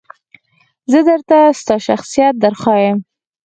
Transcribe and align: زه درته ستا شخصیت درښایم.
زه 0.91 0.99
درته 1.09 1.37
ستا 1.59 1.75
شخصیت 1.87 2.33
درښایم. 2.41 2.97